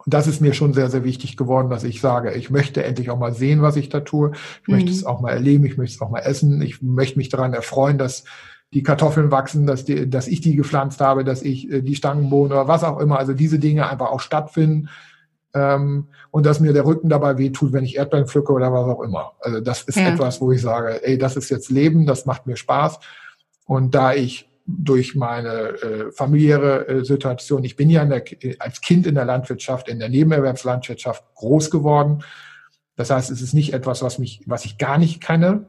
[0.05, 3.11] Und das ist mir schon sehr, sehr wichtig geworden, dass ich sage, ich möchte endlich
[3.11, 4.33] auch mal sehen, was ich da tue.
[4.63, 4.75] Ich mhm.
[4.75, 6.61] möchte es auch mal erleben, ich möchte es auch mal essen.
[6.61, 8.25] Ich möchte mich daran erfreuen, dass
[8.73, 12.53] die Kartoffeln wachsen, dass, die, dass ich die gepflanzt habe, dass ich äh, die Stangenbohnen
[12.53, 14.89] oder was auch immer, also diese Dinge einfach auch stattfinden
[15.55, 19.03] ähm, und dass mir der Rücken dabei wehtut, wenn ich Erdbeeren pflücke oder was auch
[19.03, 19.33] immer.
[19.41, 20.09] Also das ist ja.
[20.09, 22.99] etwas, wo ich sage, ey, das ist jetzt Leben, das macht mir Spaß
[23.67, 28.23] und da ich durch meine äh, familiäre äh, Situation, ich bin ja der,
[28.59, 32.23] als Kind in der Landwirtschaft, in der Nebenerwerbslandwirtschaft groß geworden.
[32.97, 35.67] Das heißt, es ist nicht etwas, was mich, was ich gar nicht kenne,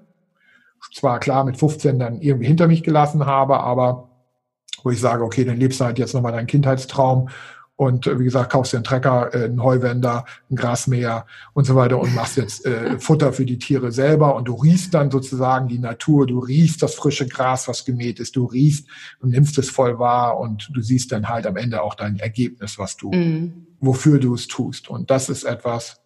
[0.93, 4.09] zwar klar mit 15 dann irgendwie hinter mich gelassen habe, aber
[4.83, 7.29] wo ich sage, okay, dann lebst du halt jetzt nochmal deinen Kindheitstraum
[7.75, 11.75] und äh, wie gesagt, kaufst dir einen Trecker, äh, einen Heuwender, ein Grasmäher und so
[11.75, 15.67] weiter und machst jetzt äh, Futter für die Tiere selber und du riechst dann sozusagen
[15.67, 18.87] die Natur, du riechst das frische Gras, was gemäht ist, du riechst
[19.19, 22.77] und nimmst es voll wahr und du siehst dann halt am Ende auch dein Ergebnis,
[22.77, 23.67] was du, mhm.
[23.79, 24.89] wofür du es tust.
[24.89, 26.01] Und das ist etwas,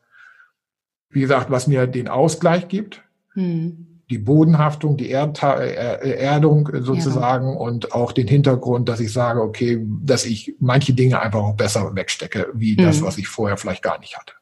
[1.09, 3.03] wie gesagt, was mir den Ausgleich gibt.
[3.35, 7.57] Mhm die Bodenhaftung, die Erdta Erdung sozusagen ja.
[7.57, 11.93] und auch den Hintergrund, dass ich sage, okay, dass ich manche Dinge einfach auch besser
[11.93, 12.85] wegstecke, wie mhm.
[12.85, 14.33] das, was ich vorher vielleicht gar nicht hatte.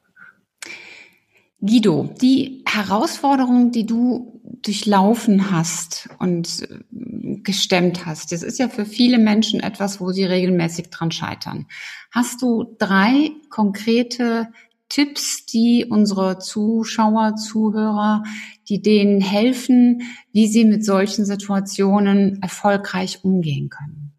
[1.60, 8.84] Guido, die Herausforderung, die du durchlaufen hast und äh, gestemmt hast, das ist ja für
[8.84, 11.66] viele Menschen etwas, wo sie regelmäßig dran scheitern.
[12.12, 14.48] Hast du drei konkrete
[14.88, 18.22] Tipps, die unsere Zuschauer, Zuhörer,
[18.68, 20.02] die denen helfen,
[20.32, 24.12] wie sie mit solchen Situationen erfolgreich umgehen können?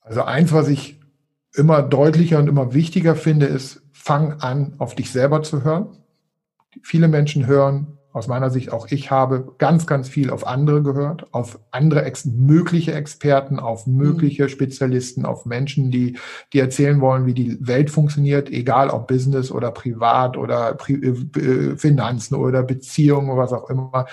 [0.00, 1.00] Also eins, was ich
[1.54, 5.98] immer deutlicher und immer wichtiger finde, ist, fang an, auf dich selber zu hören.
[6.82, 11.32] Viele Menschen hören aus meiner Sicht auch ich habe ganz, ganz viel auf andere gehört,
[11.32, 14.48] auf andere ex mögliche Experten, auf mögliche mhm.
[14.48, 16.18] Spezialisten, auf Menschen, die,
[16.52, 21.76] die erzählen wollen, wie die Welt funktioniert, egal ob Business oder privat oder Pri äh,
[21.76, 24.06] Finanzen oder Beziehungen oder was auch immer.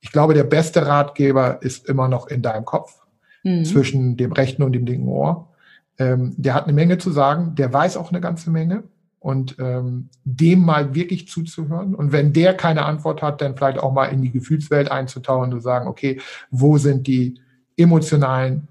[0.00, 3.00] Ich glaube, der beste Ratgeber ist immer noch in deinem Kopf,
[3.42, 3.64] mhm.
[3.64, 5.52] zwischen dem rechten und dem linken Ohr.
[5.98, 8.84] Ähm, der hat eine Menge zu sagen, der weiß auch eine ganze Menge
[9.26, 11.96] und ähm, dem mal wirklich zuzuhören.
[11.96, 15.58] Und wenn der keine Antwort hat, dann vielleicht auch mal in die Gefühlswelt einzutauchen und
[15.58, 16.20] zu sagen, okay,
[16.52, 17.40] wo sind die
[17.76, 18.68] emotionalen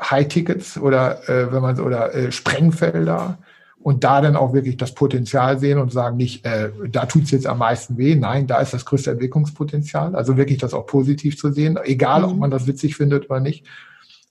[0.00, 3.38] High-Tickets oder äh, wenn man so oder äh, Sprengfelder
[3.80, 7.48] und da dann auch wirklich das Potenzial sehen und sagen nicht, äh, da tut's jetzt
[7.48, 8.14] am meisten weh.
[8.14, 10.14] Nein, da ist das größte Entwicklungspotenzial.
[10.14, 12.38] Also wirklich das auch positiv zu sehen, egal ob mhm.
[12.38, 13.66] man das witzig findet oder nicht.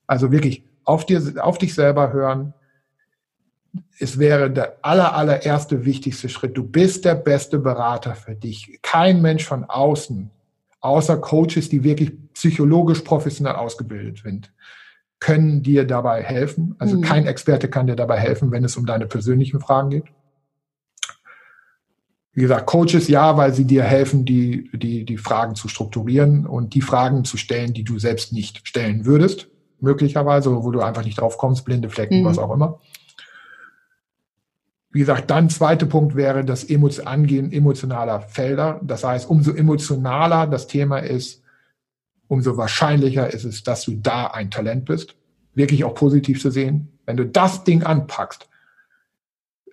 [0.08, 2.54] Also wirklich auf dir, auf dich selber hören,
[4.00, 6.58] es wäre der aller, allererste wichtigste Schritt.
[6.58, 8.80] Du bist der beste Berater für dich.
[8.82, 10.32] Kein Mensch von außen,
[10.82, 14.52] außer Coaches, die wirklich psychologisch professionell ausgebildet sind,
[15.20, 16.76] können dir dabei helfen.
[16.80, 17.02] Also mhm.
[17.02, 20.06] kein Experte kann dir dabei helfen, wenn es um deine persönlichen Fragen geht.
[22.32, 26.74] Wie gesagt, Coaches ja, weil sie dir helfen, die, die, die Fragen zu strukturieren und
[26.74, 29.50] die Fragen zu stellen, die du selbst nicht stellen würdest,
[29.82, 32.26] möglicherweise, wo du einfach nicht drauf kommst, blinde Flecken, mhm.
[32.26, 32.80] was auch immer.
[34.92, 36.68] Wie gesagt, dann zweiter Punkt wäre das
[37.06, 38.80] Angehen emotionaler Felder.
[38.84, 41.44] Das heißt, umso emotionaler das Thema ist,
[42.28, 45.16] umso wahrscheinlicher ist es, dass du da ein Talent bist.
[45.54, 47.00] Wirklich auch positiv zu sehen.
[47.06, 48.50] Wenn du das Ding anpackst,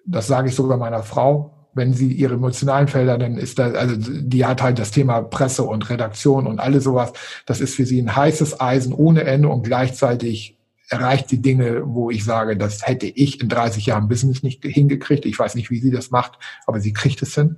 [0.04, 3.96] das sage ich sogar meiner Frau, wenn sie ihre emotionalen Felder, dann ist da, also
[3.98, 7.12] die hat halt das Thema Presse und Redaktion und alles sowas.
[7.44, 10.55] Das ist für sie ein heißes Eisen ohne Ende und gleichzeitig
[10.88, 15.26] erreicht die Dinge, wo ich sage, das hätte ich in 30 Jahren Business nicht hingekriegt.
[15.26, 17.56] Ich weiß nicht, wie sie das macht, aber sie kriegt es hin.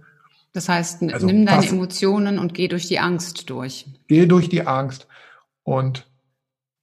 [0.53, 3.87] Das heißt, also, nimm deine pass, Emotionen und geh durch die Angst durch.
[4.07, 5.07] Geh durch die Angst
[5.63, 6.11] und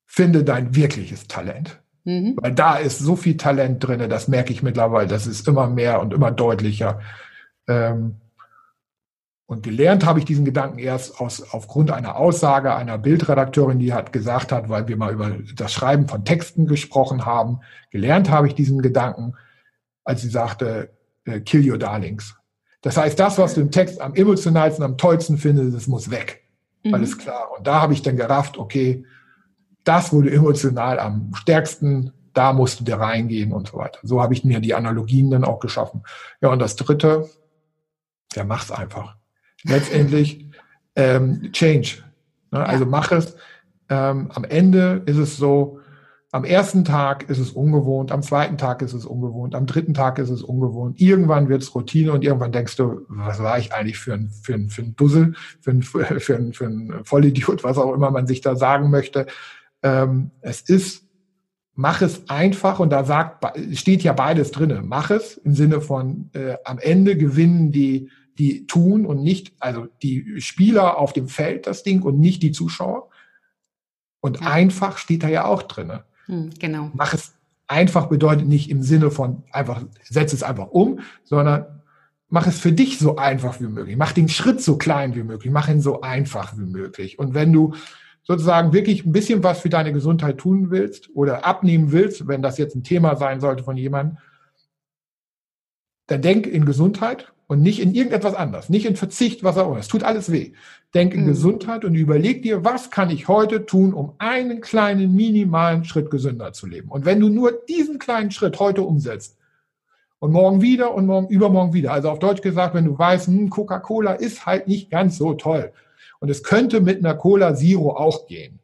[0.05, 1.81] finde dein wirkliches Talent.
[2.03, 2.35] Mhm.
[2.37, 5.99] Weil da ist so viel Talent drinne, das merke ich mittlerweile, das ist immer mehr
[5.99, 7.01] und immer deutlicher.
[7.67, 8.17] Ähm,
[9.47, 14.11] und gelernt habe ich diesen Gedanken erst aus, aufgrund einer Aussage einer Bildredakteurin, die hat
[14.11, 17.59] gesagt hat, weil wir mal über das Schreiben von Texten gesprochen haben,
[17.91, 19.33] gelernt habe ich diesen Gedanken,
[20.03, 20.89] als sie sagte,
[21.25, 22.35] äh, kill your darlings.
[22.81, 26.43] Das heißt, das, was du im Text am emotionalsten, am tollsten findest, das muss weg.
[26.83, 26.95] Mhm.
[26.95, 27.49] Alles klar.
[27.55, 29.05] Und da habe ich dann gerafft, okay,
[29.83, 33.99] das, wo du emotional am stärksten, da musst du dir reingehen und so weiter.
[34.01, 36.03] So habe ich mir die Analogien dann auch geschaffen.
[36.41, 37.29] Ja, und das dritte,
[38.35, 39.15] der macht's einfach
[39.67, 40.45] letztendlich
[40.95, 42.03] ähm, Change.
[42.51, 42.65] Ne?
[42.65, 43.35] Also mach es.
[43.87, 45.79] Ähm, am Ende ist es so,
[46.31, 50.19] am ersten Tag ist es ungewohnt, am zweiten Tag ist es ungewohnt, am dritten Tag
[50.19, 50.99] ist es ungewohnt.
[50.99, 54.55] Irgendwann wird es Routine und irgendwann denkst du, was war ich eigentlich für ein, für
[54.55, 58.27] ein, für ein Dussel, für ein, für, ein, für ein Vollidiot, was auch immer man
[58.27, 59.27] sich da sagen möchte.
[59.81, 61.05] Ähm, es ist,
[61.73, 64.81] mach es einfach und da sagt, steht ja beides drinne.
[64.83, 69.87] Mach es im Sinne von, äh, am Ende gewinnen die die tun und nicht, also
[70.03, 73.09] die Spieler auf dem Feld das Ding und nicht die Zuschauer.
[74.19, 74.47] Und ja.
[74.47, 75.99] einfach steht da ja auch drin.
[76.25, 76.91] Hm, genau.
[76.93, 77.33] Mach es
[77.67, 81.81] einfach bedeutet nicht im Sinne von einfach, setz es einfach um, sondern
[82.29, 83.97] mach es für dich so einfach wie möglich.
[83.97, 85.51] Mach den Schritt so klein wie möglich.
[85.51, 87.17] Mach ihn so einfach wie möglich.
[87.19, 87.73] Und wenn du
[88.23, 92.57] sozusagen wirklich ein bisschen was für deine Gesundheit tun willst oder abnehmen willst, wenn das
[92.57, 94.17] jetzt ein Thema sein sollte von jemandem,
[96.07, 99.79] dann denk in Gesundheit und nicht in irgendetwas anderes, nicht in Verzicht, was auch immer.
[99.79, 100.53] Es tut alles weh.
[100.93, 101.27] Denk in mhm.
[101.27, 106.53] Gesundheit und überleg dir, was kann ich heute tun, um einen kleinen minimalen Schritt gesünder
[106.53, 106.89] zu leben.
[106.89, 109.37] Und wenn du nur diesen kleinen Schritt heute umsetzt
[110.19, 113.49] und morgen wieder und morgen übermorgen wieder, also auf Deutsch gesagt, wenn du weißt, hm,
[113.49, 115.71] Coca-Cola ist halt nicht ganz so toll
[116.19, 118.59] und es könnte mit einer Cola Zero auch gehen,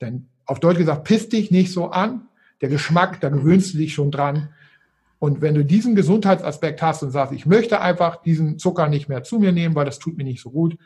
[0.00, 2.28] denn auf Deutsch gesagt, piss dich nicht so an.
[2.60, 4.50] Der Geschmack, da gewöhnst du dich schon dran.
[5.22, 9.22] Und wenn du diesen Gesundheitsaspekt hast und sagst, ich möchte einfach diesen Zucker nicht mehr
[9.22, 10.76] zu mir nehmen, weil das tut mir nicht so gut,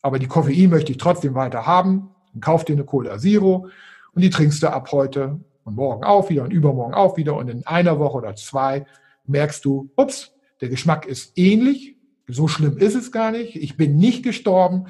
[0.00, 3.68] aber die Koffein möchte ich trotzdem weiter haben, dann kauf dir eine Cola Zero
[4.14, 7.50] und die trinkst du ab heute und morgen auch wieder und übermorgen auch wieder und
[7.50, 8.86] in einer Woche oder zwei
[9.26, 13.98] merkst du, ups, der Geschmack ist ähnlich, so schlimm ist es gar nicht, ich bin
[13.98, 14.86] nicht gestorben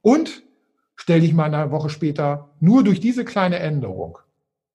[0.00, 0.42] und
[0.96, 4.16] stell dich mal eine Woche später nur durch diese kleine Änderung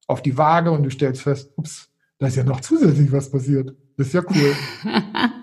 [0.05, 1.86] auf die Waage und du stellst fest, ups,
[2.19, 3.75] da ist ja noch zusätzlich was passiert.
[3.95, 4.55] Das ist ja cool.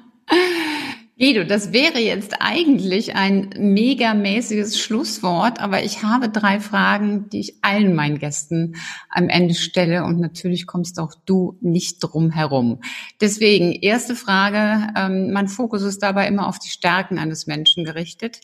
[1.16, 7.58] Guido, das wäre jetzt eigentlich ein megamäßiges Schlusswort, aber ich habe drei Fragen, die ich
[7.62, 8.74] allen meinen Gästen
[9.10, 12.80] am Ende stelle und natürlich kommst auch du nicht drum herum.
[13.20, 18.40] Deswegen, erste Frage, ähm, mein Fokus ist dabei immer auf die Stärken eines Menschen gerichtet.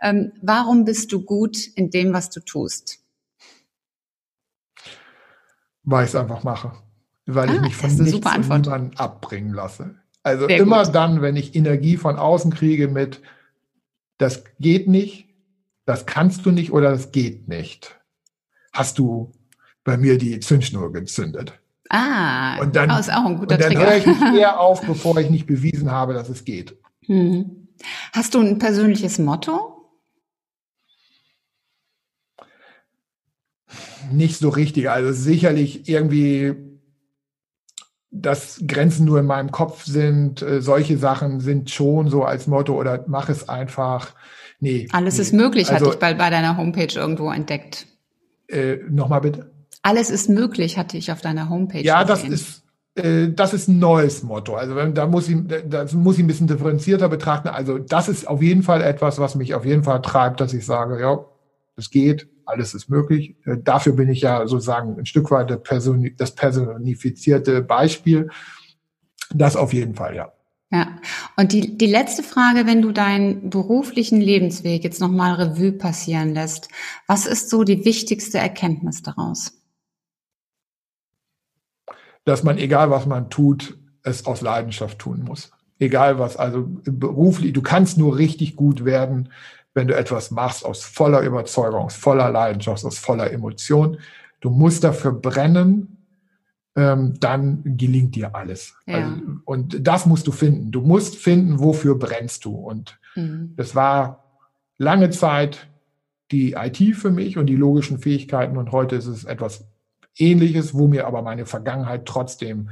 [0.00, 3.00] Ähm, warum bist du gut in dem, was du tust?
[5.82, 6.72] Weil ich es einfach mache.
[7.26, 9.94] Weil ah, ich mich von nichts und niemandem abbringen lasse.
[10.22, 10.94] Also Sehr immer gut.
[10.94, 13.20] dann, wenn ich Energie von außen kriege mit,
[14.18, 15.28] das geht nicht,
[15.86, 18.00] das kannst du nicht oder das geht nicht,
[18.72, 19.32] hast du
[19.84, 21.60] bei mir die Zündschnur gezündet.
[21.90, 25.16] Ah, und dann, ist auch ein guter und dann höre ich mich eher auf, bevor
[25.18, 26.78] ich nicht bewiesen habe, dass es geht.
[27.06, 27.68] Hm.
[28.12, 29.90] Hast du ein persönliches Motto?
[34.10, 34.90] Nicht so richtig.
[34.90, 36.73] Also sicherlich irgendwie
[38.24, 42.78] dass Grenzen nur in meinem Kopf sind, äh, solche Sachen sind schon so als Motto
[42.78, 44.14] oder mach es einfach.
[44.60, 44.88] Nee.
[44.92, 45.22] Alles nee.
[45.22, 47.86] ist möglich, also, hatte ich bei, bei deiner Homepage irgendwo entdeckt.
[48.48, 49.50] Äh, Nochmal bitte.
[49.82, 51.82] Alles ist möglich, hatte ich auf deiner Homepage.
[51.82, 52.30] Ja, gesehen.
[52.30, 54.54] das ist äh, das ist ein neues Motto.
[54.54, 55.36] Also da muss ich,
[55.68, 57.48] das muss ich ein bisschen differenzierter betrachten.
[57.48, 60.64] Also das ist auf jeden Fall etwas, was mich auf jeden Fall treibt, dass ich
[60.64, 61.24] sage, ja,
[61.76, 63.36] es geht, alles ist möglich.
[63.44, 68.30] Äh, dafür bin ich ja sozusagen ein Stück weit das personifizierte Beispiel.
[69.34, 70.32] Das auf jeden Fall, ja.
[70.70, 70.88] Ja,
[71.36, 76.68] und die, die letzte Frage, wenn du deinen beruflichen Lebensweg jetzt nochmal Revue passieren lässt,
[77.06, 79.52] was ist so die wichtigste Erkenntnis daraus?
[82.24, 85.52] Dass man, egal was man tut, es aus Leidenschaft tun muss.
[85.78, 89.30] Egal was, also beruflich, du kannst nur richtig gut werden,
[89.74, 93.98] wenn du etwas machst aus voller Überzeugung, aus voller Leidenschaft, aus voller Emotion.
[94.40, 95.98] Du musst dafür brennen,
[96.76, 98.74] ähm, dann gelingt dir alles.
[98.86, 98.98] Ja.
[98.98, 99.10] Also,
[99.44, 100.70] und das musst du finden.
[100.70, 102.54] Du musst finden, wofür brennst du.
[102.54, 103.54] Und mhm.
[103.56, 104.40] das war
[104.78, 105.68] lange Zeit
[106.30, 108.56] die IT für mich und die logischen Fähigkeiten.
[108.56, 109.66] Und heute ist es etwas
[110.16, 112.70] Ähnliches, wo mir aber meine Vergangenheit trotzdem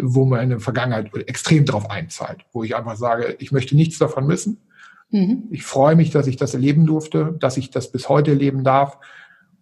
[0.00, 4.60] wo meine Vergangenheit extrem drauf einzahlt, wo ich einfach sage, ich möchte nichts davon missen.
[5.10, 5.48] Mhm.
[5.50, 8.98] Ich freue mich, dass ich das erleben durfte, dass ich das bis heute erleben darf.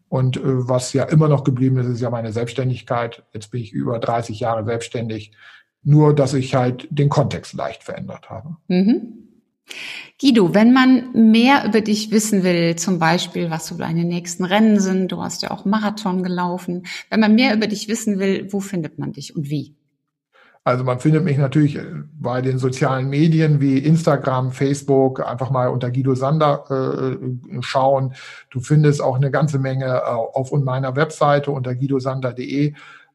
[0.08, 3.22] Und äh, was ja immer noch geblieben ist, ist ja meine Selbstständigkeit.
[3.32, 5.32] Jetzt bin ich über 30 Jahre selbstständig.
[5.84, 8.56] Nur, dass ich halt den Kontext leicht verändert habe.
[8.68, 9.22] Mhm.
[10.20, 14.78] Guido, wenn man mehr über dich wissen will, zum Beispiel, was so deine nächsten Rennen
[14.78, 18.60] sind, du hast ja auch Marathon gelaufen, wenn man mehr über dich wissen will, wo
[18.60, 19.74] findet man dich und wie?
[20.64, 25.68] Also man findet mich natürlich äh, bei den sozialen Medien wie Instagram, Facebook, einfach mal
[25.68, 28.14] unter Guido Sander äh, schauen.
[28.50, 32.74] Du findest auch eine ganze Menge äh, auf meiner Webseite unter guidosander.de.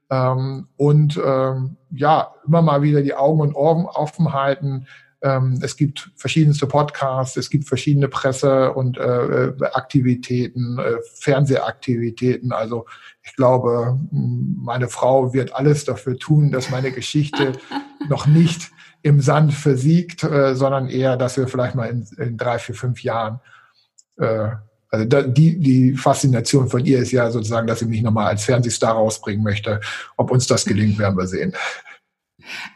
[0.10, 4.88] Ähm, und ähm, ja, immer mal wieder die Augen und Ohren offen halten
[5.22, 12.52] ähm, es gibt verschiedenste Podcasts, es gibt verschiedene Presse- und äh, äh, Aktivitäten, äh, Fernsehaktivitäten.
[12.52, 12.86] Also
[13.24, 17.54] ich glaube, meine Frau wird alles dafür tun, dass meine Geschichte
[18.10, 22.60] noch nicht im Sand versiegt, äh, sondern eher, dass wir vielleicht mal in, in drei,
[22.60, 23.40] vier, fünf Jahren
[24.18, 24.50] äh,
[24.90, 28.94] also die, die Faszination von ihr ist ja sozusagen, dass sie mich nochmal als Fernsehstar
[28.94, 29.82] rausbringen möchte.
[30.16, 31.54] Ob uns das gelingt, werden wir sehen.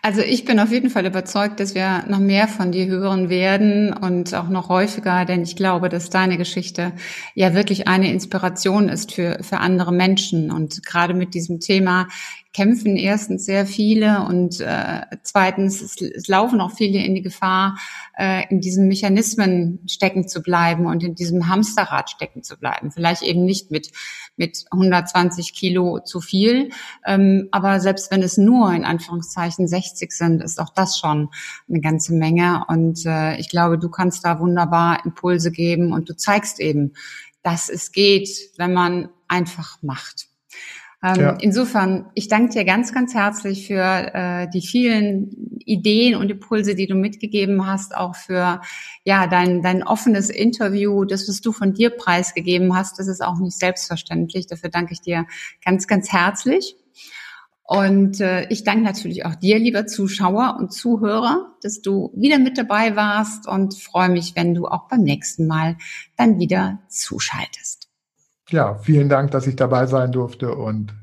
[0.02, 3.94] Also ich bin auf jeden Fall überzeugt, dass wir noch mehr von dir hören werden
[3.94, 6.94] und auch noch häufiger, denn ich glaube, dass deine Geschichte
[7.36, 10.52] ja wirklich eine Inspiration ist für, für andere Menschen.
[10.52, 12.08] Und gerade mit diesem Thema
[12.54, 17.78] kämpfen erstens sehr viele und äh, zweitens es, es laufen auch viele in die Gefahr,
[18.18, 22.92] äh, in diesen Mechanismen stecken zu bleiben und in diesem Hamsterrad stecken zu bleiben.
[22.92, 23.92] Vielleicht eben nicht mit
[24.38, 26.70] mit 120 Kilo zu viel,
[27.06, 31.30] ähm, aber selbst wenn es nur in Anführungszeichen 60 sind, ist auch das schon
[31.70, 32.66] eine ganze Menge.
[32.68, 36.94] Und äh, ich glaube, du kannst da wunderbar Impulse geben und du zeigst eben,
[37.44, 40.28] dass es geht, wenn man einfach macht.
[41.04, 41.32] Ähm, ja.
[41.40, 43.82] Insofern, ich danke dir ganz, ganz herzlich für
[44.14, 48.62] äh, die vielen Ideen und Impulse, die du mitgegeben hast, auch für
[49.04, 53.40] ja dein, dein offenes Interview, das, was du von dir preisgegeben hast, das ist auch
[53.40, 54.46] nicht selbstverständlich.
[54.46, 55.26] Dafür danke ich dir
[55.66, 56.76] ganz, ganz herzlich.
[57.64, 62.58] Und äh, ich danke natürlich auch dir, lieber Zuschauer und Zuhörer, dass du wieder mit
[62.58, 65.78] dabei warst und freue mich, wenn du auch beim nächsten Mal
[66.18, 67.82] dann wieder zuschaltest
[68.52, 70.94] ja, vielen Dank, dass ich dabei sein durfte und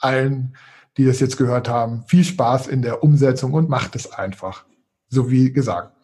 [0.00, 0.56] allen,
[0.96, 4.64] die das jetzt gehört haben, viel Spaß in der Umsetzung und macht es einfach,
[5.08, 5.96] so wie gesagt.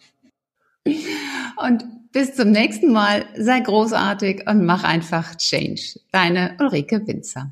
[0.84, 6.00] Und bis zum nächsten Mal, sei großartig und mach einfach Change.
[6.12, 7.50] Deine Ulrike Winzer.